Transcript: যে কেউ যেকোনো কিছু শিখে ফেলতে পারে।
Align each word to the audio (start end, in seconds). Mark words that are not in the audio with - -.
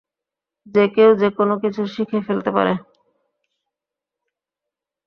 যে 0.67 0.83
কেউ 0.95 1.09
যেকোনো 1.21 1.53
কিছু 1.63 1.81
শিখে 1.93 2.19
ফেলতে 2.27 2.49
পারে। 2.57 2.73